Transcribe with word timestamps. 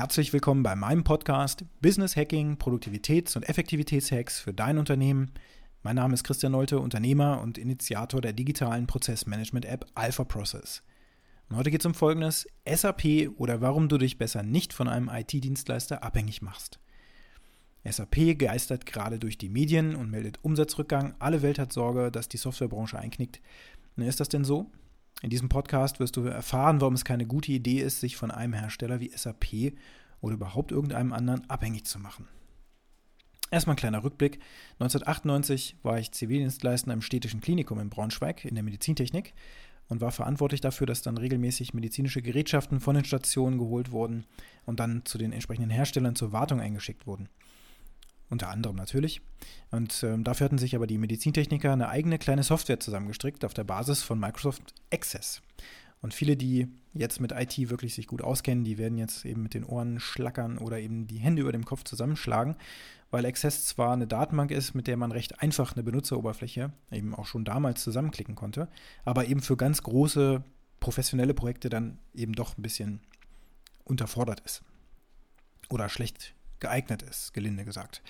Herzlich 0.00 0.32
willkommen 0.32 0.62
bei 0.62 0.74
meinem 0.74 1.04
Podcast 1.04 1.66
Business 1.82 2.16
Hacking, 2.16 2.54
Produktivitäts- 2.56 3.36
und 3.36 3.46
Effektivitätshacks 3.46 4.40
für 4.40 4.54
dein 4.54 4.78
Unternehmen. 4.78 5.30
Mein 5.82 5.96
Name 5.96 6.14
ist 6.14 6.24
Christian 6.24 6.52
Nolte, 6.52 6.78
Unternehmer 6.78 7.42
und 7.42 7.58
Initiator 7.58 8.22
der 8.22 8.32
digitalen 8.32 8.86
Prozessmanagement-App 8.86 9.84
Alpha 9.94 10.24
Process. 10.24 10.82
Und 11.50 11.56
heute 11.58 11.70
geht 11.70 11.82
es 11.82 11.86
um 11.86 11.92
Folgendes: 11.92 12.46
SAP 12.66 13.28
oder 13.36 13.60
warum 13.60 13.90
du 13.90 13.98
dich 13.98 14.16
besser 14.16 14.42
nicht 14.42 14.72
von 14.72 14.88
einem 14.88 15.10
IT-Dienstleister 15.12 16.02
abhängig 16.02 16.40
machst. 16.40 16.80
SAP 17.84 18.38
geistert 18.38 18.86
gerade 18.86 19.18
durch 19.18 19.36
die 19.36 19.50
Medien 19.50 19.94
und 19.94 20.10
meldet 20.10 20.42
Umsatzrückgang. 20.42 21.14
Alle 21.18 21.42
Welt 21.42 21.58
hat 21.58 21.74
Sorge, 21.74 22.10
dass 22.10 22.30
die 22.30 22.38
Softwarebranche 22.38 22.98
einknickt. 22.98 23.42
ist 23.96 24.18
das 24.18 24.30
denn 24.30 24.44
so? 24.44 24.70
In 25.22 25.30
diesem 25.30 25.48
Podcast 25.48 26.00
wirst 26.00 26.16
du 26.16 26.24
erfahren, 26.24 26.80
warum 26.80 26.94
es 26.94 27.04
keine 27.04 27.26
gute 27.26 27.52
Idee 27.52 27.80
ist, 27.80 28.00
sich 28.00 28.16
von 28.16 28.30
einem 28.30 28.54
Hersteller 28.54 29.00
wie 29.00 29.12
SAP 29.14 29.74
oder 30.20 30.34
überhaupt 30.34 30.72
irgendeinem 30.72 31.12
anderen 31.12 31.48
abhängig 31.50 31.84
zu 31.84 31.98
machen. 31.98 32.26
Erstmal 33.50 33.74
ein 33.74 33.78
kleiner 33.80 34.02
Rückblick. 34.02 34.38
1998 34.78 35.76
war 35.82 35.98
ich 35.98 36.12
Zivildienstleister 36.12 36.92
im 36.92 37.02
städtischen 37.02 37.40
Klinikum 37.40 37.80
in 37.80 37.90
Braunschweig 37.90 38.44
in 38.44 38.54
der 38.54 38.64
Medizintechnik 38.64 39.34
und 39.88 40.00
war 40.00 40.12
verantwortlich 40.12 40.60
dafür, 40.60 40.86
dass 40.86 41.02
dann 41.02 41.18
regelmäßig 41.18 41.74
medizinische 41.74 42.22
Gerätschaften 42.22 42.80
von 42.80 42.94
den 42.94 43.04
Stationen 43.04 43.58
geholt 43.58 43.90
wurden 43.90 44.24
und 44.64 44.80
dann 44.80 45.04
zu 45.04 45.18
den 45.18 45.32
entsprechenden 45.32 45.70
Herstellern 45.70 46.14
zur 46.14 46.32
Wartung 46.32 46.60
eingeschickt 46.60 47.06
wurden 47.06 47.28
unter 48.30 48.48
anderem 48.48 48.76
natürlich. 48.76 49.20
Und 49.70 50.02
ähm, 50.02 50.24
dafür 50.24 50.46
hatten 50.46 50.58
sich 50.58 50.74
aber 50.74 50.86
die 50.86 50.98
Medizintechniker 50.98 51.72
eine 51.72 51.88
eigene 51.88 52.18
kleine 52.18 52.42
Software 52.42 52.80
zusammengestrickt 52.80 53.44
auf 53.44 53.54
der 53.54 53.64
Basis 53.64 54.02
von 54.02 54.18
Microsoft 54.18 54.74
Access. 54.92 55.42
Und 56.00 56.14
viele, 56.14 56.36
die 56.36 56.68
jetzt 56.94 57.20
mit 57.20 57.32
IT 57.32 57.70
wirklich 57.70 57.94
sich 57.94 58.06
gut 58.06 58.22
auskennen, 58.22 58.64
die 58.64 58.78
werden 58.78 58.96
jetzt 58.96 59.24
eben 59.24 59.42
mit 59.42 59.54
den 59.54 59.64
Ohren 59.64 60.00
schlackern 60.00 60.58
oder 60.58 60.78
eben 60.78 61.06
die 61.06 61.18
Hände 61.18 61.42
über 61.42 61.52
dem 61.52 61.64
Kopf 61.64 61.84
zusammenschlagen, 61.84 62.56
weil 63.10 63.26
Access 63.26 63.66
zwar 63.66 63.92
eine 63.92 64.06
Datenbank 64.06 64.50
ist, 64.50 64.74
mit 64.74 64.86
der 64.86 64.96
man 64.96 65.12
recht 65.12 65.42
einfach 65.42 65.74
eine 65.74 65.82
Benutzeroberfläche 65.82 66.72
eben 66.90 67.14
auch 67.14 67.26
schon 67.26 67.44
damals 67.44 67.82
zusammenklicken 67.82 68.34
konnte, 68.34 68.68
aber 69.04 69.26
eben 69.26 69.42
für 69.42 69.56
ganz 69.56 69.82
große 69.82 70.42
professionelle 70.78 71.34
Projekte 71.34 71.68
dann 71.68 71.98
eben 72.14 72.32
doch 72.32 72.56
ein 72.56 72.62
bisschen 72.62 73.00
unterfordert 73.84 74.40
ist. 74.40 74.62
Oder 75.68 75.88
schlecht 75.88 76.34
geeignet 76.60 77.02
ist, 77.02 77.34
gelinde 77.34 77.64
gesagt. 77.64 78.02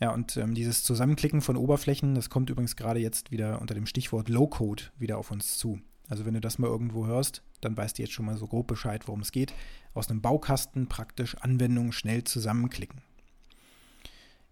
Ja, 0.00 0.12
und 0.12 0.36
ähm, 0.36 0.54
dieses 0.54 0.84
Zusammenklicken 0.84 1.40
von 1.40 1.56
Oberflächen, 1.56 2.14
das 2.14 2.30
kommt 2.30 2.50
übrigens 2.50 2.76
gerade 2.76 3.00
jetzt 3.00 3.30
wieder 3.30 3.60
unter 3.60 3.74
dem 3.74 3.86
Stichwort 3.86 4.28
Low-Code 4.28 4.84
wieder 4.98 5.18
auf 5.18 5.30
uns 5.30 5.58
zu. 5.58 5.80
Also 6.08 6.24
wenn 6.24 6.34
du 6.34 6.40
das 6.40 6.58
mal 6.58 6.68
irgendwo 6.68 7.06
hörst, 7.06 7.42
dann 7.60 7.76
weißt 7.76 7.98
du 7.98 8.02
jetzt 8.02 8.12
schon 8.12 8.26
mal 8.26 8.36
so 8.36 8.46
grob 8.46 8.68
Bescheid, 8.68 9.06
worum 9.08 9.20
es 9.20 9.32
geht. 9.32 9.52
Aus 9.94 10.08
einem 10.08 10.22
Baukasten 10.22 10.88
praktisch 10.88 11.36
Anwendungen 11.36 11.92
schnell 11.92 12.24
zusammenklicken. 12.24 13.02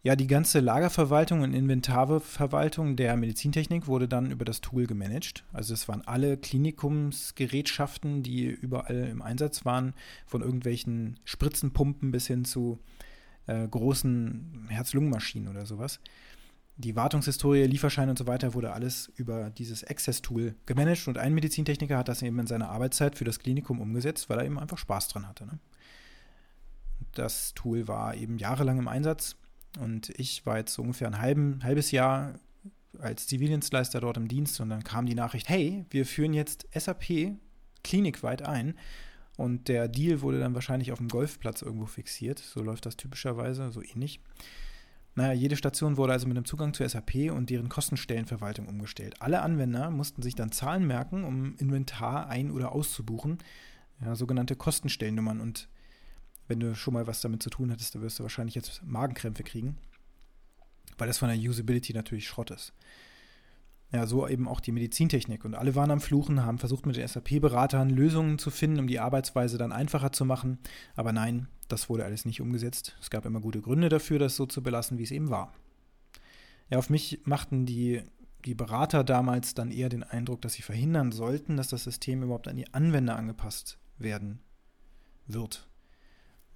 Ja, 0.03 0.15
die 0.15 0.29
ganze 0.29 0.61
Lagerverwaltung 0.61 1.41
und 1.41 1.53
Inventarverwaltung 1.53 2.95
der 2.95 3.17
Medizintechnik 3.17 3.89
wurde 3.89 4.07
dann 4.07 4.31
über 4.31 4.45
das 4.45 4.61
Tool 4.61 4.87
gemanagt. 4.87 5.45
Also 5.53 5.75
es 5.75 5.89
waren 5.89 6.03
alle 6.03 6.37
Klinikumsgerätschaften, 6.37 8.23
die 8.23 8.45
überall 8.47 9.09
im 9.09 9.21
Einsatz 9.21 9.65
waren, 9.65 9.95
von 10.25 10.43
irgendwelchen 10.43 11.19
Spritzenpumpen 11.25 12.13
bis 12.13 12.29
hin 12.29 12.45
zu 12.45 12.79
äh, 13.47 13.67
großen 13.67 14.67
Herz-Lungen-Maschinen 14.69 15.49
oder 15.49 15.67
sowas. 15.67 16.01
Die 16.79 16.95
Wartungshistorie, 16.95 17.65
Lieferscheine 17.65 18.11
und 18.11 18.19
so 18.19 18.27
weiter 18.27 18.53
wurde 18.53 18.73
alles 18.73 19.11
über 19.17 19.49
dieses 19.49 19.83
Access-Tool 19.83 20.55
gemanagt 20.67 21.09
und 21.09 21.17
ein 21.17 21.33
Medizintechniker 21.33 21.97
hat 21.97 22.09
das 22.09 22.21
eben 22.21 22.39
in 22.39 22.47
seiner 22.47 22.69
Arbeitszeit 22.69 23.17
für 23.17 23.25
das 23.25 23.39
Klinikum 23.39 23.81
umgesetzt, 23.81 24.29
weil 24.29 24.39
er 24.39 24.45
eben 24.45 24.59
einfach 24.59 24.77
Spaß 24.77 25.09
dran 25.09 25.27
hatte. 25.27 25.47
Ne? 25.47 25.59
Das 27.13 27.55
Tool 27.55 27.89
war 27.89 28.15
eben 28.15 28.37
jahrelang 28.37 28.79
im 28.79 28.89
Einsatz 28.89 29.37
und 29.79 30.11
ich 30.19 30.45
war 30.45 30.59
jetzt 30.59 30.75
so 30.75 30.83
ungefähr 30.83 31.09
ein 31.09 31.19
halben, 31.19 31.65
halbes 31.65 31.93
Jahr 31.93 32.35
als 32.99 33.27
Zivildienstleister 33.27 34.01
dort 34.01 34.19
im 34.19 34.29
Dienst 34.29 34.61
und 34.61 34.69
dann 34.69 34.85
kam 34.85 35.07
die 35.07 35.15
Nachricht, 35.15 35.49
hey, 35.49 35.87
wir 35.89 36.05
führen 36.05 36.35
jetzt 36.35 36.67
SAP 36.75 37.39
klinikweit 37.85 38.43
ein 38.43 38.75
und 39.37 39.69
der 39.69 39.89
Deal 39.89 40.23
wurde 40.23 40.41
dann 40.41 40.55
wahrscheinlich 40.55 40.93
auf 40.93 40.99
dem 40.99 41.09
Golfplatz 41.09 41.63
irgendwo 41.63 41.87
fixiert. 41.87 42.39
So 42.39 42.63
läuft 42.63 42.87
das 42.87 42.97
typischerweise, 42.97 43.71
so 43.71 43.83
ähnlich. 43.83 44.21
Naja, 45.15 45.33
jede 45.33 45.57
Station 45.57 45.97
wurde 45.97 46.13
also 46.13 46.27
mit 46.29 46.37
einem 46.37 46.45
Zugang 46.45 46.75
zur 46.75 46.87
SAP 46.87 47.31
und 47.31 47.49
deren 47.49 47.71
Kostenstellenverwaltung 47.71 48.67
umgestellt. 48.67 49.15
Alle 49.21 49.41
Anwender 49.41 49.91
mussten 49.91 50.21
sich 50.21 50.35
dann 50.35 50.53
Zahlen 50.53 50.87
merken, 50.87 51.25
um 51.25 51.57
Inventar 51.57 52.29
ein- 52.29 52.51
oder 52.51 52.73
auszubuchen. 52.73 53.39
Ja, 54.03 54.15
sogenannte 54.15 54.57
Kostenstellennummern. 54.57 55.41
Und 55.41 55.69
wenn 56.49 56.61
du 56.61 56.75
schon 56.75 56.93
mal 56.93 57.07
was 57.07 57.23
damit 57.23 57.43
zu 57.43 57.49
tun 57.49 57.71
hattest, 57.71 57.95
dann 57.95 58.03
wirst 58.03 58.19
du 58.19 58.25
wahrscheinlich 58.25 58.55
jetzt 58.55 58.83
Magenkrämpfe 58.85 59.43
kriegen, 59.43 59.79
weil 60.99 61.09
das 61.09 61.19
von 61.19 61.29
der 61.29 61.39
Usability 61.39 61.95
natürlich 61.95 62.29
Schrott 62.29 62.51
ist. 62.51 62.75
Ja, 63.93 64.07
so 64.07 64.27
eben 64.27 64.49
auch 64.49 64.61
die 64.61 64.73
Medizintechnik. 64.73 65.45
Und 65.45 65.55
alle 65.55 65.75
waren 65.75 65.91
am 65.91 66.01
Fluchen, 66.01 66.45
haben 66.45 66.59
versucht 66.59 66.87
mit 66.87 66.97
den 66.97 67.07
SAP-Beratern 67.07 67.89
Lösungen 67.89 68.39
zu 68.39 68.51
finden, 68.51 68.81
um 68.81 68.87
die 68.89 68.99
Arbeitsweise 68.99 69.59
dann 69.59 69.73
einfacher 69.73 70.11
zu 70.11 70.25
machen. 70.25 70.59
Aber 70.97 71.13
nein, 71.13 71.49
das 71.69 71.89
wurde 71.89 72.05
alles 72.05 72.25
nicht 72.25 72.41
umgesetzt. 72.41 72.97
Es 73.01 73.11
gab 73.11 73.25
immer 73.25 73.41
gute 73.41 73.61
Gründe 73.61 73.89
dafür, 73.89 74.19
das 74.19 74.37
so 74.37 74.47
zu 74.47 74.63
belassen, 74.63 74.99
wie 74.99 75.05
es 75.05 75.13
eben 75.13 75.31
war. 75.31 75.53
Ja, 76.69 76.79
auf 76.79 76.91
mich 76.91 77.21
machten 77.25 77.65
die, 77.65 78.03
die 78.45 78.55
Berater 78.55 79.05
damals 79.05 79.55
dann 79.55 79.71
eher 79.71 79.89
den 79.89 80.03
Eindruck, 80.03 80.43
dass 80.43 80.55
sie 80.55 80.63
verhindern 80.63 81.13
sollten, 81.13 81.57
dass 81.57 81.69
das 81.69 81.85
System 81.85 82.25
überhaupt 82.25 82.49
an 82.49 82.57
die 82.57 82.73
Anwender 82.75 83.17
angepasst 83.17 83.79
werden 83.99 84.41
wird. 85.27 85.69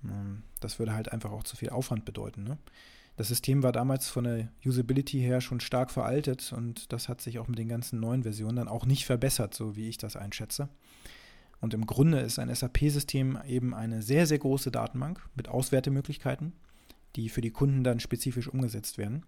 Ähm, 0.04 0.42
das 0.60 0.78
würde 0.78 0.94
halt 0.94 1.12
einfach 1.12 1.30
auch 1.30 1.44
zu 1.44 1.56
viel 1.56 1.70
Aufwand 1.70 2.04
bedeuten. 2.04 2.42
Ne? 2.42 2.58
Das 3.20 3.28
System 3.28 3.62
war 3.62 3.72
damals 3.72 4.08
von 4.08 4.24
der 4.24 4.48
Usability 4.64 5.20
her 5.20 5.42
schon 5.42 5.60
stark 5.60 5.90
veraltet 5.90 6.54
und 6.56 6.90
das 6.90 7.10
hat 7.10 7.20
sich 7.20 7.38
auch 7.38 7.48
mit 7.48 7.58
den 7.58 7.68
ganzen 7.68 8.00
neuen 8.00 8.22
Versionen 8.22 8.56
dann 8.56 8.66
auch 8.66 8.86
nicht 8.86 9.04
verbessert, 9.04 9.52
so 9.52 9.76
wie 9.76 9.90
ich 9.90 9.98
das 9.98 10.16
einschätze. 10.16 10.70
Und 11.60 11.74
im 11.74 11.84
Grunde 11.84 12.20
ist 12.20 12.38
ein 12.38 12.48
SAP-System 12.48 13.38
eben 13.46 13.74
eine 13.74 14.00
sehr, 14.00 14.26
sehr 14.26 14.38
große 14.38 14.70
Datenbank 14.70 15.20
mit 15.34 15.48
Auswertemöglichkeiten, 15.48 16.54
die 17.14 17.28
für 17.28 17.42
die 17.42 17.50
Kunden 17.50 17.84
dann 17.84 18.00
spezifisch 18.00 18.48
umgesetzt 18.48 18.96
werden 18.96 19.26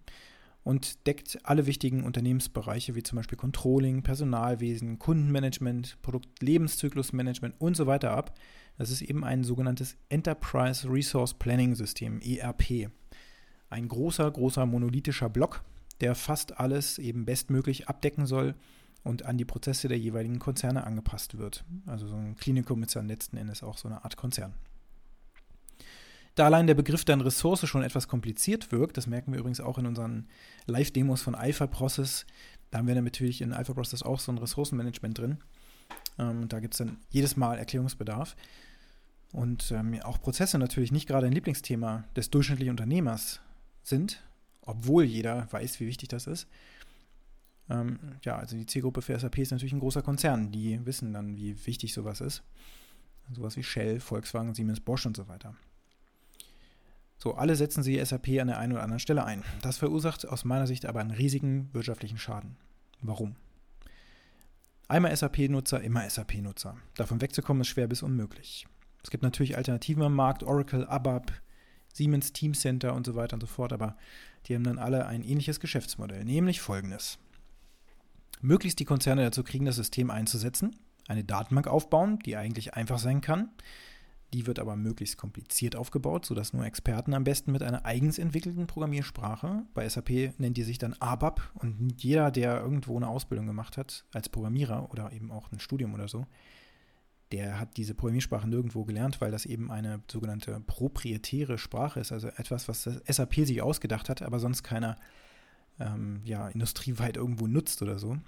und 0.65 1.07
deckt 1.07 1.41
alle 1.43 1.67
wichtigen 1.67 2.03
Unternehmensbereiche 2.03 2.95
wie 2.95 3.03
zum 3.03 3.17
Beispiel 3.17 3.37
Controlling, 3.37 4.03
Personalwesen, 4.03 5.01
Kundenmanagement, 5.01 5.99
Produktlebenszyklusmanagement 6.01 7.57
und 7.59 7.77
so 7.77 7.87
weiter 7.87 8.13
ab. 8.13 8.39
Das 8.79 8.91
ist 8.91 9.03
eben 9.03 9.23
ein 9.23 9.45
sogenanntes 9.45 9.99
Enterprise 10.09 10.91
Resource 10.91 11.35
Planning 11.35 11.75
System, 11.75 12.23
ERP 12.23 12.91
ein 13.73 13.89
großer, 13.89 14.31
großer 14.31 14.67
monolithischer 14.67 15.29
Block, 15.29 15.65
der 16.01 16.15
fast 16.15 16.59
alles 16.59 16.99
eben 16.99 17.25
bestmöglich 17.25 17.89
abdecken 17.89 18.27
soll 18.27 18.55
und 19.03 19.25
an 19.25 19.39
die 19.39 19.45
Prozesse 19.45 19.89
der 19.89 19.99
jeweiligen 19.99 20.39
Konzerne 20.39 20.85
angepasst 20.85 21.39
wird. 21.39 21.65
Also 21.87 22.07
so 22.07 22.15
ein 22.15 22.37
Klinikum 22.37 22.83
ist 22.83 22.95
ja 22.95 23.03
letzten 23.03 23.37
Endes 23.37 23.63
auch 23.63 23.79
so 23.79 23.89
eine 23.89 24.05
Art 24.05 24.17
Konzern. 24.17 24.55
Da 26.35 26.47
allein 26.47 26.67
der 26.67 26.75
Begriff 26.75 27.05
dann 27.05 27.21
Ressource 27.21 27.67
schon 27.69 27.83
etwas 27.83 28.09
kompliziert 28.09 28.73
wirkt, 28.73 28.97
das 28.97 29.07
merken 29.07 29.33
wir 29.33 29.41
übrigens 29.41 29.61
auch 29.61 29.77
in 29.77 29.87
unseren 29.87 30.29
Live-Demos 30.67 31.21
von 31.21 31.35
Alpha 31.35 31.67
Process, 31.67 32.25
da 32.71 32.79
haben 32.79 32.87
wir 32.87 32.95
dann 32.95 33.05
natürlich 33.05 33.43
in 33.43 33.53
Alpha 33.53 33.75
Process 33.75 34.03
auch 34.03 34.19
so 34.19 34.33
ein 34.33 34.39
Ressourcenmanagement 34.39 35.19
drin. 35.19 35.39
Ähm, 36.19 36.43
und 36.43 36.53
da 36.53 36.61
gibt 36.61 36.75
es 36.75 36.79
dann 36.79 36.99
jedes 37.11 37.37
Mal 37.37 37.59
Erklärungsbedarf. 37.59 38.35
Und 39.33 39.73
ähm, 39.73 40.01
auch 40.03 40.21
Prozesse 40.21 40.59
natürlich 40.59 40.91
nicht 40.91 41.07
gerade 41.07 41.27
ein 41.27 41.33
Lieblingsthema 41.33 42.05
des 42.17 42.31
durchschnittlichen 42.31 42.71
Unternehmers 42.71 43.41
sind, 43.83 44.23
obwohl 44.63 45.05
jeder 45.05 45.47
weiß, 45.53 45.81
wie 45.81 45.87
wichtig 45.87 46.09
das 46.09 46.27
ist. 46.27 46.47
Ähm, 47.71 47.99
ja, 48.23 48.37
also 48.37 48.57
die 48.57 48.67
Zielgruppe 48.67 49.03
für 49.03 49.19
SAP 49.19 49.39
ist 49.39 49.51
natürlich 49.51 49.73
ein 49.73 49.81
großer 49.81 50.03
Konzern. 50.03 50.53
Die 50.53 50.85
wissen 50.85 51.13
dann, 51.13 51.37
wie 51.37 51.67
wichtig 51.67 51.93
sowas 51.93 52.21
ist. 52.21 52.43
Sowas 53.33 53.57
wie 53.57 53.63
Shell, 53.63 54.01
Volkswagen, 54.01 54.55
Siemens, 54.55 54.81
Bosch 54.81 55.07
und 55.07 55.17
so 55.17 55.29
weiter. 55.29 55.55
So, 57.17 57.35
alle 57.35 57.55
setzen 57.55 57.85
sie 57.85 58.05
SAP 58.05 58.41
an 58.41 58.49
der 58.49 58.59
einen 58.59 58.73
oder 58.73 58.83
anderen 58.83 58.99
Stelle 58.99 59.25
ein. 59.25 59.45
Das 59.63 59.79
verursacht 59.79 60.27
aus 60.27 60.45
meiner 60.45 60.67
Sicht 60.67 60.87
aber 60.87 61.01
einen 61.01 61.13
riesigen 61.13 61.71
wirtschaftlichen 61.73 62.19
Schaden. 62.19 62.57
Warum? 63.01 63.37
Einmal 64.89 65.17
SAP-Nutzer, 65.17 65.81
immer 65.83 66.09
SAP-Nutzer. 66.09 66.77
Davon 66.97 67.21
wegzukommen 67.21 67.61
ist 67.61 67.69
schwer 67.69 67.87
bis 67.87 68.03
unmöglich. 68.03 68.67
Es 69.03 69.11
gibt 69.11 69.23
natürlich 69.23 69.57
Alternativen 69.57 70.03
am 70.03 70.15
Markt, 70.15 70.43
Oracle, 70.43 70.87
ABAP, 70.87 71.33
Siemens 71.93 72.33
Teamcenter 72.33 72.95
und 72.95 73.07
so 73.07 73.15
weiter 73.15 73.35
und 73.35 73.41
so 73.41 73.47
fort, 73.47 73.73
aber 73.73 73.97
die 74.47 74.55
haben 74.55 74.65
dann 74.65 74.79
alle 74.79 75.07
ein 75.07 75.23
ähnliches 75.23 75.61
Geschäftsmodell, 75.61 76.25
nämlich 76.25 76.61
folgendes. 76.61 77.19
Möglichst 78.41 78.81
die 78.81 78.85
Konzerne 78.85 79.23
dazu 79.23 79.45
kriegen, 79.45 79.67
das 79.67 79.77
System 79.77 80.11
einzusetzen, 80.11 80.77
eine 81.07 81.25
Datenbank 81.25 81.69
aufbauen, 81.69 82.19
die 82.21 82.37
eigentlich 82.37 82.75
einfach 82.75 82.99
sein 82.99 83.21
kann. 83.21 83.51
Die 84.33 84.47
wird 84.47 84.59
aber 84.59 84.77
möglichst 84.77 85.19
kompliziert 85.19 85.77
aufgebaut, 85.77 86.25
sodass 86.25 86.55
nur 86.55 86.65
Experten 86.65 87.13
am 87.13 87.23
besten 87.23 87.53
mit 87.53 87.63
einer 87.63 87.85
eigens 87.85 88.19
entwickelten 88.19 88.67
Programmiersprache, 88.67 89.65
bei 89.75 89.87
SAP 89.87 90.39
nennt 90.39 90.57
die 90.57 90.63
sich 90.63 90.79
dann 90.79 90.97
ABAP 90.99 91.43
und 91.55 92.03
jeder, 92.03 92.31
der 92.31 92.61
irgendwo 92.61 92.97
eine 92.97 93.09
Ausbildung 93.09 93.47
gemacht 93.47 93.77
hat 93.77 94.07
als 94.13 94.31
Programmierer 94.31 94.91
oder 94.91 95.13
eben 95.13 95.31
auch 95.31 95.53
ein 95.53 95.61
Studium 95.61 95.93
oder 95.93 96.09
so, 96.09 96.27
der 97.33 97.59
hat 97.59 97.77
diese 97.77 97.95
Programmiersprache 97.95 98.49
nirgendwo 98.49 98.85
gelernt, 98.85 99.21
weil 99.21 99.31
das 99.31 99.47
eben 99.47 99.71
eine 99.71 100.03
sogenannte 100.11 100.61
proprietäre 100.61 101.59
Sprache 101.59 102.01
ist, 102.01 102.13
also 102.13 102.29
etwas, 102.29 102.69
was 102.69 102.85
das 102.85 103.01
SAP 103.09 103.35
sich 103.47 103.63
ausgedacht 103.63 104.09
hat, 104.09 104.23
aber 104.23 104.39
sonst 104.39 104.63
keiner 104.63 104.97
ähm, 105.81 106.21
ja, 106.25 106.49
industrieweit 106.49 107.17
irgendwo 107.17 107.47
nutzt 107.47 107.83
oder 107.83 107.99
so. 107.99 108.19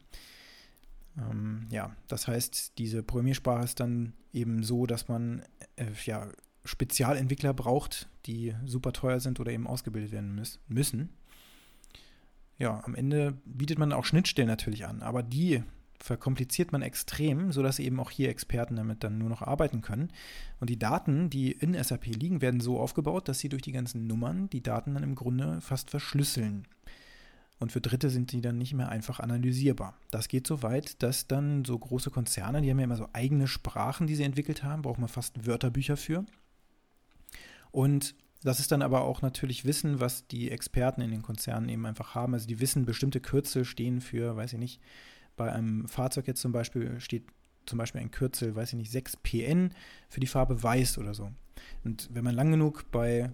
Ähm, 1.19 1.67
ja, 1.71 1.95
das 2.09 2.27
heißt, 2.27 2.79
diese 2.79 3.03
Programmiersprache 3.03 3.65
ist 3.65 3.81
dann 3.81 4.15
eben 4.33 4.63
so, 4.63 4.87
dass 4.87 5.09
man 5.09 5.43
äh, 5.77 5.87
ja, 6.05 6.29
Spezialentwickler 6.65 7.53
braucht, 7.53 8.09
die 8.27 8.55
super 8.65 8.93
teuer 8.93 9.21
sind 9.21 9.39
oder 9.39 9.53
eben 9.53 9.67
ausgebildet 9.67 10.13
werden 10.13 10.43
müssen. 10.69 11.11
Ja, 12.57 12.83
am 12.85 12.95
Ende 12.95 13.37
bietet 13.45 13.79
man 13.79 13.93
auch 13.93 14.05
Schnittstellen 14.05 14.49
natürlich 14.49 14.87
an, 14.87 15.03
aber 15.03 15.23
die 15.23 15.63
verkompliziert 16.05 16.71
man 16.71 16.83
extrem, 16.83 17.51
sodass 17.51 17.79
eben 17.79 17.99
auch 17.99 18.11
hier 18.11 18.29
Experten 18.29 18.77
damit 18.77 19.03
dann 19.03 19.17
nur 19.17 19.31
noch 19.31 19.41
arbeiten 19.41 19.81
können. 19.81 20.13
Und 20.61 20.69
die 20.69 20.79
Daten, 20.79 21.31
die 21.31 21.51
in 21.51 21.73
SAP 21.83 22.05
liegen, 22.05 22.43
werden 22.43 22.61
so 22.61 22.79
aufgebaut, 22.79 23.27
dass 23.27 23.39
sie 23.39 23.49
durch 23.49 23.63
die 23.63 23.73
ganzen 23.73 24.07
Nummern 24.07 24.51
die 24.51 24.63
Daten 24.63 24.93
dann 24.93 25.03
im 25.03 25.15
Grunde 25.15 25.63
fast 25.63 25.89
verschlüsseln. 25.89 26.69
Und 27.59 27.73
für 27.73 27.81
Dritte 27.81 28.11
sind 28.11 28.33
die 28.33 28.43
dann 28.43 28.59
nicht 28.59 28.75
mehr 28.75 28.91
einfach 28.91 29.19
analysierbar. 29.19 29.97
Das 30.11 30.29
geht 30.29 30.47
so 30.47 30.63
weit, 30.63 31.03
dass 31.03 31.27
dann 31.27 31.65
so 31.65 31.79
große 31.79 32.11
Konzerne, 32.11 32.61
die 32.61 32.71
haben 32.71 32.79
ja 32.79 32.85
immer 32.85 32.97
so 32.97 33.09
eigene 33.15 33.49
Sprachen, 33.49 34.07
die 34.07 34.15
sie 34.15 34.25
entwickelt 34.25 34.63
haben, 34.63 34.83
braucht 34.83 34.99
man 34.99 35.09
fast 35.09 35.47
Wörterbücher 35.47 35.97
für. 35.97 36.27
Und 37.71 38.15
das 38.43 38.61
ist 38.61 38.71
dann 38.73 38.83
aber 38.83 39.01
auch 39.01 39.23
natürlich 39.23 39.65
Wissen, 39.65 40.01
was 40.01 40.27
die 40.27 40.51
Experten 40.51 41.01
in 41.01 41.11
den 41.11 41.23
Konzernen 41.23 41.71
eben 41.71 41.87
einfach 41.87 42.15
haben. 42.15 42.35
Also 42.35 42.47
die 42.47 42.61
wissen, 42.61 42.85
bestimmte 42.85 43.21
Kürzel 43.21 43.65
stehen 43.65 44.03
für, 44.03 44.37
weiß 44.37 44.53
ich 44.53 44.59
nicht, 44.59 44.81
bei 45.37 45.53
einem 45.53 45.89
Fahrzeug 45.89 46.27
jetzt 46.27 46.41
zum 46.41 46.53
Beispiel 46.53 47.01
steht 47.01 47.25
zum 47.67 47.79
Beispiel 47.79 48.01
ein 48.01 48.11
Kürzel, 48.11 48.55
weiß 48.55 48.73
ich 48.73 48.79
nicht, 48.79 48.93
6PN 48.93 49.71
für 50.09 50.21
die 50.21 50.27
Farbe 50.27 50.63
weiß 50.63 50.99
oder 50.99 51.15
so. 51.15 51.33
Und 51.83 52.09
wenn 52.13 52.25
man 52.25 52.35
lang 52.35 52.51
genug 52.51 52.91
bei 52.91 53.31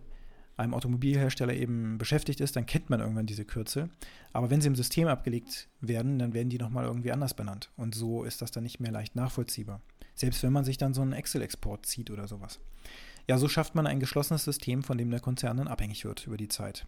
einem 0.57 0.75
Automobilhersteller 0.75 1.55
eben 1.55 1.99
beschäftigt 1.99 2.41
ist, 2.41 2.55
dann 2.55 2.67
kennt 2.67 2.91
man 2.91 3.01
irgendwann 3.01 3.27
diese 3.27 3.45
Kürzel. 3.45 3.89
Aber 4.33 4.51
wenn 4.51 4.61
sie 4.61 4.69
im 4.69 4.77
System 4.77 5.09
abgelegt 5.09 5.69
werden, 5.81 6.19
dann 6.19 6.35
werden 6.35 6.51
die 6.51 6.59
nochmal 6.59 6.85
irgendwie 6.85 7.13
anders 7.13 7.35
benannt. 7.35 7.71
Und 7.77 7.95
so 7.95 8.25
ist 8.25 8.43
das 8.43 8.51
dann 8.51 8.63
nicht 8.63 8.79
mehr 8.79 8.93
leicht 8.93 9.17
nachvollziehbar. 9.17 9.81
Selbst 10.15 10.43
wenn 10.43 10.53
man 10.53 10.65
sich 10.65 10.77
dann 10.77 10.93
so 10.93 11.01
einen 11.01 11.15
Excel-Export 11.15 11.87
zieht 11.87 12.11
oder 12.11 12.29
sowas. 12.29 12.61
Ja, 13.27 13.39
so 13.39 13.49
schafft 13.49 13.75
man 13.75 13.87
ein 13.87 14.01
geschlossenes 14.01 14.45
System, 14.45 14.83
von 14.83 14.99
dem 14.99 15.11
der 15.11 15.21
Konzern 15.21 15.57
dann 15.57 15.69
abhängig 15.69 16.05
wird 16.05 16.27
über 16.27 16.37
die 16.37 16.49
Zeit. 16.49 16.87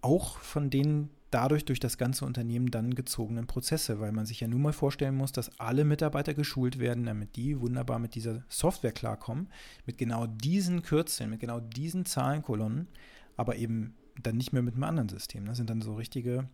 Auch 0.00 0.38
von 0.38 0.70
den 0.70 1.10
dadurch 1.30 1.64
durch 1.64 1.80
das 1.80 1.98
ganze 1.98 2.24
Unternehmen 2.24 2.70
dann 2.70 2.94
gezogenen 2.94 3.46
Prozesse, 3.46 4.00
weil 4.00 4.12
man 4.12 4.26
sich 4.26 4.40
ja 4.40 4.48
nun 4.48 4.62
mal 4.62 4.72
vorstellen 4.72 5.14
muss, 5.14 5.32
dass 5.32 5.58
alle 5.60 5.84
Mitarbeiter 5.84 6.34
geschult 6.34 6.78
werden, 6.78 7.04
damit 7.04 7.36
die 7.36 7.60
wunderbar 7.60 7.98
mit 7.98 8.14
dieser 8.14 8.42
Software 8.48 8.92
klarkommen, 8.92 9.48
mit 9.86 9.98
genau 9.98 10.26
diesen 10.26 10.82
Kürzeln, 10.82 11.30
mit 11.30 11.40
genau 11.40 11.60
diesen 11.60 12.04
Zahlenkolonnen, 12.04 12.88
aber 13.36 13.56
eben 13.56 13.94
dann 14.20 14.36
nicht 14.36 14.52
mehr 14.52 14.62
mit 14.62 14.74
einem 14.74 14.84
anderen 14.84 15.08
System. 15.08 15.46
Das 15.46 15.56
sind 15.56 15.70
dann 15.70 15.82
so 15.82 15.94
richtige 15.94 16.48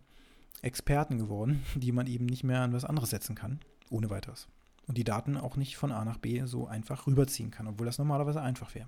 Experten 0.61 1.17
geworden, 1.17 1.63
die 1.75 1.91
man 1.91 2.07
eben 2.07 2.25
nicht 2.25 2.43
mehr 2.43 2.61
an 2.61 2.73
was 2.73 2.85
anderes 2.85 3.09
setzen 3.09 3.35
kann, 3.35 3.59
ohne 3.89 4.09
weiteres. 4.09 4.47
Und 4.87 4.97
die 4.97 5.03
Daten 5.03 5.37
auch 5.37 5.57
nicht 5.57 5.75
von 5.75 5.91
A 5.91 6.05
nach 6.05 6.17
B 6.17 6.45
so 6.45 6.67
einfach 6.67 7.07
rüberziehen 7.07 7.51
kann, 7.51 7.67
obwohl 7.67 7.85
das 7.85 7.97
normalerweise 7.97 8.41
einfach 8.41 8.73
wäre. 8.73 8.87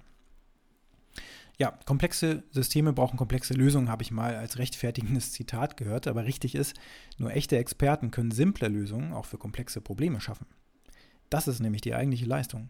Ja, 1.59 1.77
komplexe 1.85 2.43
Systeme 2.51 2.93
brauchen 2.93 3.17
komplexe 3.17 3.53
Lösungen, 3.53 3.89
habe 3.89 4.01
ich 4.01 4.11
mal 4.11 4.35
als 4.35 4.57
rechtfertigendes 4.57 5.31
Zitat 5.33 5.75
gehört, 5.75 6.07
aber 6.07 6.23
richtig 6.23 6.55
ist, 6.55 6.73
nur 7.17 7.31
echte 7.31 7.57
Experten 7.57 8.11
können 8.11 8.31
simple 8.31 8.69
Lösungen 8.69 9.11
auch 9.11 9.25
für 9.25 9.37
komplexe 9.37 9.81
Probleme 9.81 10.21
schaffen. 10.21 10.47
Das 11.29 11.49
ist 11.49 11.59
nämlich 11.59 11.81
die 11.81 11.93
eigentliche 11.93 12.25
Leistung. 12.25 12.69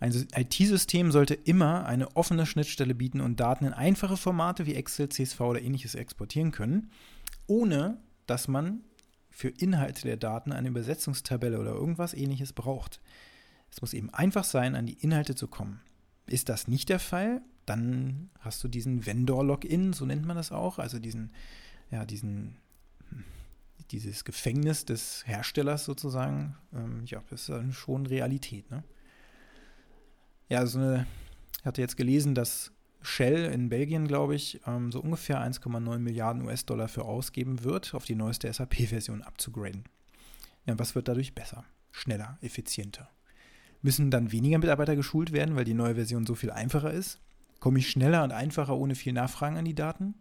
Ein 0.00 0.12
IT-System 0.34 1.12
sollte 1.12 1.34
immer 1.34 1.86
eine 1.86 2.16
offene 2.16 2.46
Schnittstelle 2.46 2.94
bieten 2.94 3.20
und 3.20 3.38
Daten 3.38 3.66
in 3.66 3.72
einfache 3.72 4.16
Formate 4.16 4.66
wie 4.66 4.74
Excel, 4.74 5.10
CSV 5.10 5.40
oder 5.42 5.62
ähnliches 5.62 5.94
exportieren 5.94 6.50
können, 6.50 6.90
ohne 7.46 7.98
dass 8.26 8.48
man 8.48 8.80
für 9.30 9.48
Inhalte 9.48 10.02
der 10.02 10.16
Daten 10.16 10.50
eine 10.50 10.68
Übersetzungstabelle 10.68 11.60
oder 11.60 11.72
irgendwas 11.72 12.14
ähnliches 12.14 12.52
braucht. 12.52 13.00
Es 13.70 13.80
muss 13.80 13.94
eben 13.94 14.10
einfach 14.10 14.44
sein, 14.44 14.74
an 14.74 14.86
die 14.86 14.94
Inhalte 14.94 15.34
zu 15.34 15.46
kommen. 15.46 15.80
Ist 16.26 16.48
das 16.48 16.66
nicht 16.66 16.88
der 16.88 16.98
Fall, 16.98 17.42
dann 17.66 18.30
hast 18.40 18.62
du 18.64 18.68
diesen 18.68 19.06
Vendor-Login, 19.06 19.92
so 19.92 20.04
nennt 20.04 20.26
man 20.26 20.36
das 20.36 20.52
auch, 20.52 20.78
also 20.78 20.98
diesen, 20.98 21.30
ja, 21.90 22.04
diesen, 22.04 22.56
dieses 23.90 24.24
Gefängnis 24.24 24.84
des 24.84 25.26
Herstellers 25.26 25.84
sozusagen. 25.84 26.56
Ähm, 26.72 27.04
ja, 27.06 27.22
das 27.30 27.42
ist 27.42 27.48
dann 27.50 27.72
schon 27.72 28.06
Realität, 28.06 28.70
ne? 28.70 28.82
Ja, 30.48 30.58
also 30.58 30.78
eine, 30.78 31.06
ich 31.60 31.64
hatte 31.64 31.80
jetzt 31.80 31.96
gelesen, 31.96 32.34
dass 32.34 32.72
Shell 33.02 33.52
in 33.52 33.68
Belgien, 33.68 34.06
glaube 34.06 34.34
ich, 34.34 34.60
ähm, 34.66 34.92
so 34.92 35.00
ungefähr 35.00 35.40
1,9 35.40 35.98
Milliarden 35.98 36.42
US-Dollar 36.42 36.88
für 36.88 37.04
ausgeben 37.04 37.64
wird, 37.64 37.94
auf 37.94 38.04
die 38.04 38.14
neueste 38.14 38.52
SAP-Version 38.52 39.22
abzugraden. 39.22 39.84
Ja, 40.66 40.78
was 40.78 40.94
wird 40.94 41.08
dadurch 41.08 41.34
besser? 41.34 41.64
Schneller, 41.90 42.38
effizienter. 42.40 43.10
Müssen 43.82 44.10
dann 44.10 44.30
weniger 44.30 44.58
Mitarbeiter 44.58 44.94
geschult 44.94 45.32
werden, 45.32 45.56
weil 45.56 45.64
die 45.64 45.74
neue 45.74 45.96
Version 45.96 46.24
so 46.24 46.34
viel 46.34 46.50
einfacher 46.50 46.92
ist? 46.92 47.20
Komme 47.62 47.78
ich 47.78 47.90
schneller 47.90 48.24
und 48.24 48.32
einfacher 48.32 48.76
ohne 48.76 48.96
viel 48.96 49.12
Nachfragen 49.12 49.56
an 49.56 49.64
die 49.64 49.76
Daten? 49.76 50.16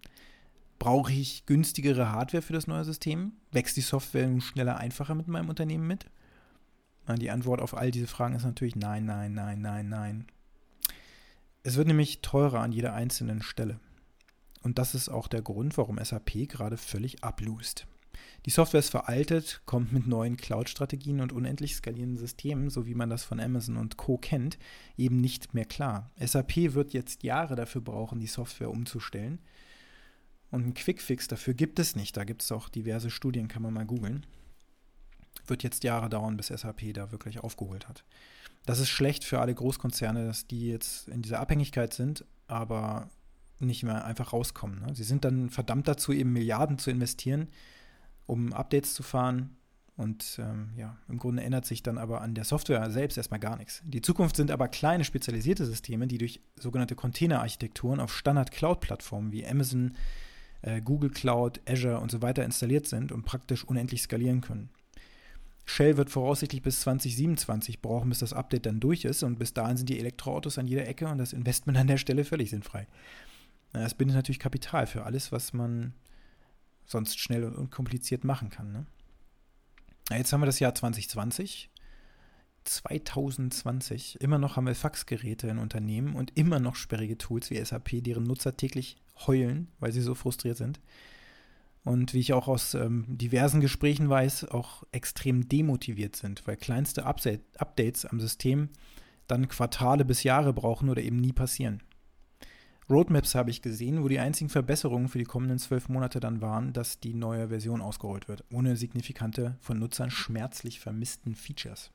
Brauche 0.78 1.12
ich 1.12 1.48
günstigere 1.48 2.12
Hardware 2.12 2.44
für 2.44 2.54
das 2.54 2.68
neue 2.68 2.84
System? 2.84 3.32
Wächst 3.52 3.76
die 3.78 3.82
Software 3.82 4.28
nun 4.28 4.42
schneller, 4.42 4.78
einfacher 4.78 5.16
mit 5.16 5.28
meinem 5.28 5.50
Unternehmen 5.50 5.88
mit? 5.88 6.06
Die 7.18 7.32
Antwort 7.32 7.60
auf 7.60 7.76
all 7.76 7.90
diese 7.90 8.06
Fragen 8.06 8.36
ist 8.36 8.44
natürlich 8.44 8.76
nein, 8.76 9.06
nein, 9.06 9.34
nein, 9.34 9.60
nein, 9.60 9.90
nein. 9.90 10.28
Es 11.64 11.78
wird 11.78 11.88
nämlich 11.88 12.22
teurer 12.22 12.60
an 12.60 12.74
jeder 12.74 12.94
einzelnen 12.94 13.42
Stelle. 13.42 13.80
Und 14.62 14.78
das 14.78 14.94
ist 14.94 15.10
auch 15.10 15.28
der 15.28 15.42
Grund, 15.42 15.80
warum 15.80 15.98
SAP 15.98 16.48
gerade 16.48 16.78
völlig 16.78 17.24
ablust. 17.24 17.88
Die 18.46 18.50
Software 18.50 18.80
ist 18.80 18.90
veraltet, 18.90 19.62
kommt 19.66 19.94
mit 19.94 20.08
neuen 20.08 20.38
Cloud-Strategien 20.38 21.22
und 21.22 21.32
unendlich 21.32 21.76
skalierenden 21.76 22.18
Systemen, 22.18 22.70
so 22.70 22.86
wie 22.86 22.96
man 22.96 23.10
das 23.10 23.24
von 23.24 23.40
Amazon 23.40 23.78
und 23.78 23.98
Co. 23.98 24.18
kennt, 24.18 24.58
eben 24.98 25.22
nicht 25.22 25.54
mehr 25.54 25.66
klar. 25.66 26.10
SAP 26.20 26.74
wird 26.74 26.94
jetzt 26.94 27.24
Jahre 27.24 27.56
dafür 27.56 27.82
brauchen, 27.82 28.20
die 28.20 28.28
Software 28.28 28.70
umzustellen. 28.70 29.40
Und 30.50 30.64
einen 30.64 30.74
Quickfix 30.74 31.28
dafür 31.28 31.54
gibt 31.54 31.80
es 31.80 31.96
nicht. 31.96 32.18
Da 32.18 32.24
gibt 32.24 32.42
es 32.42 32.52
auch 32.52 32.68
diverse 32.68 33.10
Studien, 33.10 33.48
kann 33.48 33.62
man 33.62 33.74
mal 33.74 33.86
googeln. 33.86 34.26
Wird 35.48 35.64
jetzt 35.64 35.84
Jahre 35.84 36.10
dauern, 36.10 36.36
bis 36.36 36.48
SAP 36.48 36.94
da 36.94 37.12
wirklich 37.12 37.40
aufgeholt 37.40 37.88
hat. 37.88 38.04
Das 38.66 38.80
ist 38.80 38.90
schlecht 38.90 39.24
für 39.24 39.40
alle 39.40 39.56
Großkonzerne, 39.56 40.26
dass 40.26 40.48
die 40.48 40.68
jetzt 40.68 41.08
in 41.08 41.22
dieser 41.22 41.40
Abhängigkeit 41.40 41.94
sind, 41.94 42.26
aber 42.48 43.10
nicht 43.60 43.84
mehr 43.84 44.06
einfach 44.06 44.34
rauskommen. 44.34 44.82
Ne? 44.82 44.96
Sie 44.96 45.04
sind 45.04 45.24
dann 45.24 45.50
verdammt 45.50 45.88
dazu, 45.88 46.12
eben 46.12 46.34
Milliarden 46.34 46.78
zu 46.78 46.92
investieren, 46.92 47.48
um 48.32 48.54
Updates 48.54 48.94
zu 48.94 49.04
fahren. 49.04 49.58
Und 49.98 50.40
ähm, 50.40 50.70
ja, 50.78 50.98
im 51.10 51.20
Grunde 51.20 51.44
ändert 51.44 51.66
sich 51.66 51.84
dann 51.84 51.98
aber 51.98 52.22
an 52.22 52.34
der 52.34 52.46
Software 52.46 52.90
selbst 52.90 53.18
erstmal 53.18 53.42
gar 53.42 53.58
nichts. 53.58 53.82
Die 53.86 54.02
Zukunft 54.02 54.38
sind 54.38 54.50
aber 54.50 54.70
kleine 54.70 55.04
spezialisierte 55.04 55.66
Systeme, 55.66 56.08
die 56.08 56.18
durch 56.18 56.40
sogenannte 56.56 56.96
Container-Architekturen 56.96 58.00
auf 58.00 58.16
Standard-Cloud-Plattformen 58.16 59.34
wie 59.34 59.46
Amazon, 59.46 59.96
äh, 60.62 60.82
Google 60.82 61.10
Cloud, 61.10 61.60
Azure 61.68 62.00
und 62.00 62.10
so 62.10 62.22
weiter 62.22 62.46
installiert 62.46 62.88
sind 62.88 63.12
und 63.12 63.26
praktisch 63.26 63.66
unendlich 63.66 64.02
skalieren 64.02 64.40
können. 64.40 64.70
Shell 65.66 65.98
wird 65.98 66.10
voraussichtlich 66.10 66.62
bis 66.62 66.80
2027 66.82 67.82
brauchen, 67.82 68.10
bis 68.10 68.20
das 68.20 68.34
Update 68.34 68.66
dann 68.66 68.80
durch 68.80 69.04
ist 69.04 69.24
und 69.24 69.40
bis 69.40 69.54
dahin 69.54 69.78
sind 69.78 69.90
die 69.90 70.00
Elektroautos 70.00 70.58
an 70.58 70.68
jeder 70.68 70.88
Ecke 70.88 71.08
und 71.08 71.18
das 71.18 71.34
Investment 71.34 71.78
an 71.78 71.88
der 71.88 71.98
Stelle 71.98 72.24
völlig 72.24 72.50
sinnfrei. 72.50 72.88
Das 73.74 73.94
bindet 73.94 74.16
natürlich 74.16 74.40
Kapital 74.40 74.88
für 74.88 75.04
alles, 75.04 75.32
was 75.34 75.54
man 75.54 75.94
sonst 76.92 77.20
schnell 77.20 77.44
und 77.44 77.56
unkompliziert 77.56 78.24
machen 78.24 78.50
kann. 78.50 78.72
Ne? 78.72 78.86
Jetzt 80.12 80.32
haben 80.34 80.42
wir 80.42 80.46
das 80.46 80.60
Jahr 80.60 80.76
2020. 80.76 81.70
2020. 82.64 84.22
Immer 84.22 84.38
noch 84.38 84.56
haben 84.56 84.68
wir 84.68 84.76
Faxgeräte 84.76 85.48
in 85.48 85.58
Unternehmen 85.58 86.16
und 86.16 86.38
immer 86.38 86.60
noch 86.60 86.76
sperrige 86.76 87.18
Tools 87.18 87.50
wie 87.50 87.64
SAP, 87.64 88.04
deren 88.04 88.24
Nutzer 88.24 88.56
täglich 88.56 88.98
heulen, 89.26 89.68
weil 89.80 89.92
sie 89.92 90.02
so 90.02 90.14
frustriert 90.14 90.58
sind. 90.58 90.80
Und 91.84 92.14
wie 92.14 92.20
ich 92.20 92.34
auch 92.34 92.48
aus 92.48 92.76
ähm, 92.76 93.06
diversen 93.08 93.60
Gesprächen 93.60 94.08
weiß, 94.08 94.50
auch 94.50 94.84
extrem 94.92 95.48
demotiviert 95.48 96.16
sind, 96.16 96.46
weil 96.46 96.56
kleinste 96.56 97.06
Update, 97.06 97.42
Updates 97.60 98.06
am 98.06 98.20
System 98.20 98.70
dann 99.26 99.48
Quartale 99.48 100.06
bis 100.06 100.24
Jahre 100.24 100.54
brauchen 100.54 100.90
oder 100.90 101.02
eben 101.02 101.18
nie 101.18 101.34
passieren. 101.34 101.82
Roadmaps 102.92 103.36
habe 103.36 103.50
ich 103.50 103.62
gesehen, 103.62 104.04
wo 104.04 104.10
die 104.10 104.20
einzigen 104.20 104.50
Verbesserungen 104.50 105.08
für 105.08 105.18
die 105.18 105.24
kommenden 105.24 105.60
zwölf 105.60 105.88
Monate 105.88 106.20
dann 106.20 106.42
waren, 106.42 106.74
dass 106.74 107.00
die 107.00 107.14
neue 107.14 107.48
Version 107.48 107.82
ausgerollt 107.82 108.28
wird, 108.28 108.44
ohne 108.52 108.76
signifikante, 108.76 109.56
von 109.62 109.80
Nutzern 109.80 110.12
schmerzlich 110.12 110.82
vermissten 110.82 111.36
Features. 111.36 111.92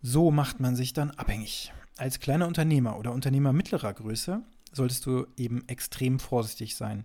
So 0.00 0.30
macht 0.30 0.60
man 0.60 0.76
sich 0.76 0.92
dann 0.92 1.10
abhängig. 1.10 1.72
Als 1.96 2.20
kleiner 2.20 2.46
Unternehmer 2.46 2.98
oder 2.98 3.12
Unternehmer 3.12 3.52
mittlerer 3.52 3.92
Größe 3.92 4.42
solltest 4.72 5.04
du 5.06 5.26
eben 5.36 5.66
extrem 5.66 6.20
vorsichtig 6.20 6.76
sein. 6.76 7.04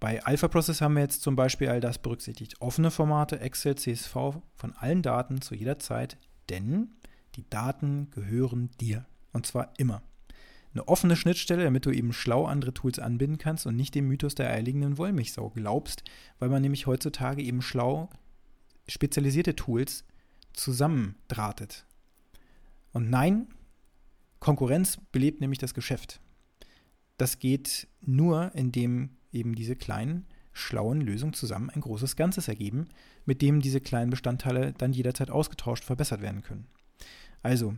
Bei 0.00 0.22
Alpha 0.24 0.48
Process 0.48 0.82
haben 0.82 0.94
wir 0.94 1.02
jetzt 1.02 1.22
zum 1.22 1.34
Beispiel 1.34 1.68
all 1.68 1.80
das 1.80 1.98
berücksichtigt. 1.98 2.60
Offene 2.60 2.90
Formate, 2.90 3.40
Excel, 3.40 3.76
CSV 3.76 4.14
von 4.54 4.72
allen 4.76 5.00
Daten 5.00 5.40
zu 5.40 5.54
jeder 5.54 5.78
Zeit, 5.78 6.18
denn 6.50 6.90
Die 7.36 7.48
Daten 7.48 8.10
gehören 8.10 8.70
dir. 8.80 9.06
Und 9.32 9.46
zwar 9.46 9.72
immer. 9.78 10.02
Eine 10.74 10.88
offene 10.88 11.14
Schnittstelle, 11.14 11.62
damit 11.62 11.86
du 11.86 11.90
eben 11.90 12.12
schlau 12.12 12.46
andere 12.46 12.74
Tools 12.74 12.98
anbinden 12.98 13.38
kannst 13.38 13.64
und 13.64 13.76
nicht 13.76 13.94
dem 13.94 14.08
Mythos 14.08 14.34
der 14.34 14.50
eierlegenden 14.50 14.98
Wollmilchsau 14.98 15.50
glaubst, 15.50 16.02
weil 16.40 16.48
man 16.48 16.62
nämlich 16.62 16.86
heutzutage 16.86 17.42
eben 17.42 17.62
schlau 17.62 18.10
spezialisierte 18.88 19.54
Tools 19.54 20.04
zusammendrahtet. 20.52 21.86
Und 22.92 23.08
nein, 23.08 23.48
Konkurrenz 24.40 24.98
belebt 25.12 25.40
nämlich 25.40 25.58
das 25.58 25.74
Geschäft. 25.74 26.20
Das 27.18 27.38
geht 27.38 27.86
nur, 28.00 28.52
indem 28.54 29.10
eben 29.32 29.54
diese 29.54 29.76
kleinen, 29.76 30.26
schlauen 30.52 31.00
Lösungen 31.00 31.34
zusammen 31.34 31.70
ein 31.70 31.80
großes 31.80 32.16
Ganzes 32.16 32.48
ergeben, 32.48 32.88
mit 33.24 33.42
dem 33.42 33.60
diese 33.60 33.80
kleinen 33.80 34.10
Bestandteile 34.10 34.72
dann 34.72 34.92
jederzeit 34.92 35.30
ausgetauscht, 35.30 35.84
verbessert 35.84 36.20
werden 36.20 36.42
können. 36.42 36.66
Also, 37.42 37.76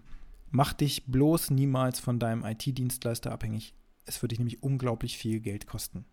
mach 0.56 0.72
dich 0.72 1.04
bloß 1.04 1.50
niemals 1.50 2.00
von 2.00 2.18
deinem 2.18 2.42
IT-Dienstleister 2.42 3.30
abhängig. 3.30 3.74
Es 4.06 4.22
wird 4.22 4.32
dich 4.32 4.38
nämlich 4.38 4.62
unglaublich 4.62 5.18
viel 5.18 5.40
Geld 5.40 5.66
kosten. 5.66 6.06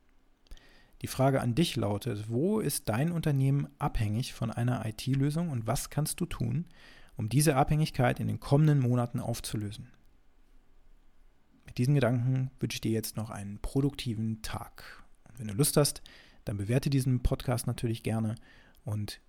Die 1.02 1.08
Frage 1.08 1.40
an 1.40 1.56
dich 1.56 1.78
lautet, 1.78 2.26
wo 2.28 2.60
ist 2.60 2.90
dein 2.90 3.14
Unternehmen 3.14 3.70
abhängig 3.80 4.34
von 4.34 4.52
einer 4.52 4.86
IT-Lösung 4.86 5.50
und 5.50 5.66
was 5.66 5.90
kannst 5.90 6.20
du 6.20 6.26
tun, 6.26 6.66
um 7.16 7.30
diese 7.30 7.56
Abhängigkeit 7.56 8.20
in 8.20 8.28
den 8.28 8.42
kommenden 8.42 8.80
Monaten 8.80 9.22
aufzulösen? 9.22 9.88
Mit 11.66 11.78
diesen 11.78 11.96
Gedanken 11.96 12.52
wünsche 12.60 12.76
ich 12.76 12.82
dir 12.82 12.92
jetzt 12.92 13.16
noch 13.16 13.30
einen 13.30 13.60
produktiven 13.60 14.42
Tag. 14.42 15.06
Und 15.30 15.40
wenn 15.40 15.48
du 15.48 15.54
Lust 15.54 15.78
hast, 15.78 16.02
dann 16.44 16.58
bewerte 16.58 16.90
diesen 16.90 17.24
Podcast 17.24 17.66
natürlich 17.66 18.04
gerne 18.04 18.36
und 18.84 19.22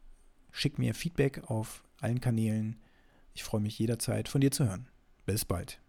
schick 0.51 0.81
mir 0.81 0.93
Feedback 0.93 1.45
auf 1.49 1.85
allen 2.01 2.21
Kanälen. 2.21 2.81
Ich 3.33 3.45
freue 3.45 3.61
mich 3.61 3.79
jederzeit 3.79 4.29
von 4.29 4.41
dir 4.41 4.51
zu 4.51 4.67
hören. 4.67 4.89
Bis 5.27 5.45
bald. 5.45 5.81